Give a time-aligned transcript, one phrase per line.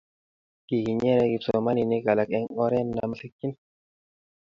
[0.67, 3.55] Kikinyere kipsomaninik alak eng' oret na masikchini.